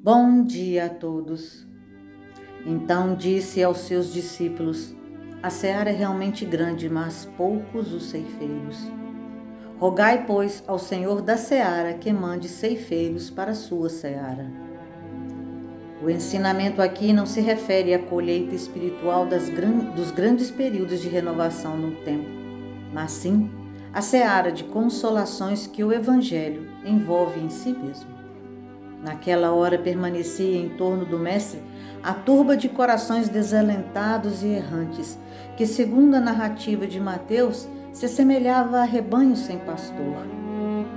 [0.00, 1.66] Bom dia a todos.
[2.64, 4.94] Então disse aos seus discípulos:
[5.42, 8.78] A seara é realmente grande, mas poucos os ceifeiros.
[9.76, 14.46] Rogai, pois, ao Senhor da seara que mande ceifeiros para a sua seara.
[16.00, 19.78] O ensinamento aqui não se refere à colheita espiritual gran...
[19.96, 22.28] dos grandes períodos de renovação no tempo,
[22.94, 23.50] mas sim
[23.92, 28.17] à seara de consolações que o Evangelho envolve em si mesmo.
[29.02, 31.60] Naquela hora permanecia em torno do Mestre
[32.02, 35.18] a turba de corações desalentados e errantes,
[35.56, 40.26] que, segundo a narrativa de Mateus, se assemelhava a rebanhos sem pastor.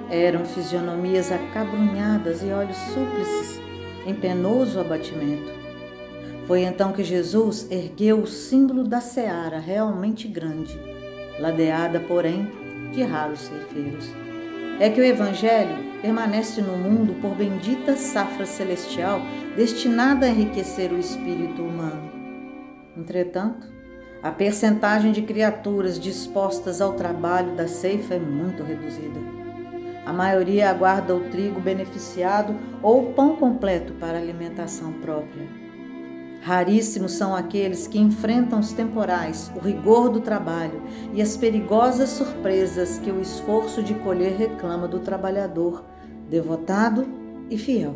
[0.09, 3.59] Eram fisionomias acabrunhadas e olhos súplices,
[4.05, 5.51] em penoso abatimento.
[6.47, 10.77] Foi então que Jesus ergueu o símbolo da seara realmente grande,
[11.39, 12.51] ladeada, porém,
[12.91, 14.30] de raros ceifeiros.
[14.79, 19.21] É que o Evangelho permanece no mundo por bendita safra celestial
[19.55, 22.11] destinada a enriquecer o espírito humano.
[22.97, 23.67] Entretanto,
[24.23, 29.19] a percentagem de criaturas dispostas ao trabalho da ceifa é muito reduzida.
[30.05, 35.60] A maioria aguarda o trigo beneficiado ou o pão completo para alimentação própria.
[36.41, 40.81] Raríssimos são aqueles que enfrentam os temporais, o rigor do trabalho
[41.13, 45.85] e as perigosas surpresas que o esforço de colher reclama do trabalhador,
[46.27, 47.07] devotado
[47.47, 47.95] e fiel.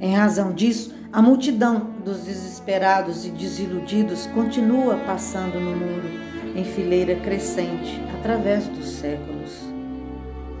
[0.00, 6.08] Em razão disso, a multidão dos desesperados e desiludidos continua passando no mundo
[6.56, 9.77] em fileira crescente através dos séculos.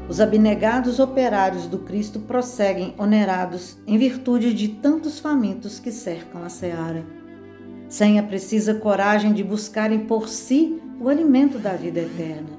[0.08, 6.48] Os abnegados operários do Cristo prosseguem onerados em virtude de tantos famintos que cercam a
[6.48, 7.04] seara,
[7.90, 12.58] sem a precisa coragem de buscarem por si o alimento da vida eterna.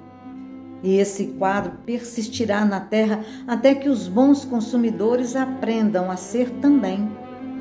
[0.83, 7.09] E esse quadro persistirá na terra até que os bons consumidores aprendam a ser também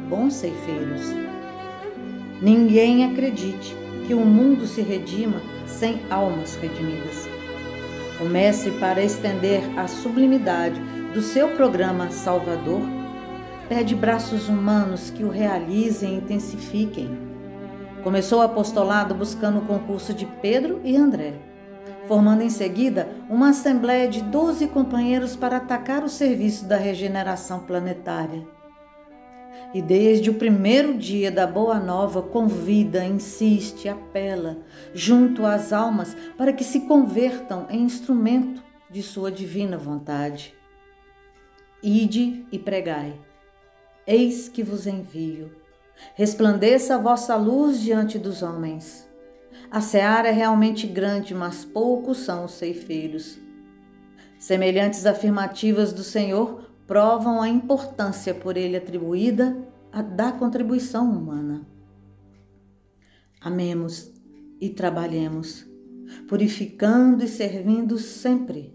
[0.09, 1.03] bons ceifeiros.
[2.43, 3.75] Ninguém acredite
[4.07, 7.38] que o mundo se redima sem almas redimidas.
[8.19, 10.81] Comece para estender a sublimidade
[11.15, 12.83] do seu programa Salvador.
[13.69, 17.17] Pede braços humanos que o realizem e intensifiquem.
[18.03, 21.35] Começou o apostolado buscando o concurso de Pedro e André,
[22.09, 28.58] formando em seguida uma assembleia de 12 companheiros para atacar o serviço da regeneração planetária
[29.75, 34.59] e desde o primeiro dia da Boa Nova convida, insiste, apela
[34.95, 40.55] junto às almas para que se convertam em instrumento de sua divina vontade.
[41.83, 43.15] Ide e pregai.
[44.07, 45.55] Eis que vos envio.
[46.15, 49.07] Resplandeça a vossa luz diante dos homens.
[49.71, 53.39] A seara é realmente grande, mas poucos são os ceifeiros.
[54.39, 59.55] Semelhantes afirmativas do Senhor provam a importância por ele atribuída
[59.93, 61.69] a da contribuição humana.
[63.39, 64.11] Amemos
[64.59, 65.67] e trabalhemos,
[66.27, 68.75] purificando e servindo sempre.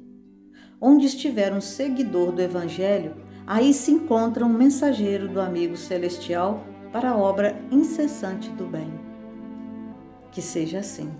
[0.79, 3.15] Onde estiver um seguidor do Evangelho,
[3.47, 8.93] aí se encontra um mensageiro do amigo celestial para a obra incessante do bem.
[10.31, 11.11] Que seja assim.